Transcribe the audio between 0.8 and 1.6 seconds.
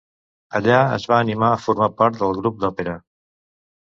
es va animar a